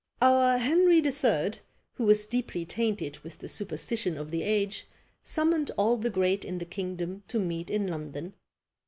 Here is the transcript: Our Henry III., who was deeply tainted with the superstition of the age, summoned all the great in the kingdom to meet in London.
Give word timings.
Our 0.19 0.57
Henry 0.57 0.95
III., 0.97 1.51
who 1.93 2.05
was 2.05 2.25
deeply 2.25 2.65
tainted 2.65 3.19
with 3.19 3.37
the 3.37 3.47
superstition 3.47 4.17
of 4.17 4.31
the 4.31 4.41
age, 4.41 4.87
summoned 5.23 5.69
all 5.77 5.95
the 5.95 6.09
great 6.09 6.43
in 6.43 6.57
the 6.57 6.65
kingdom 6.65 7.21
to 7.27 7.37
meet 7.39 7.69
in 7.69 7.85
London. 7.85 8.33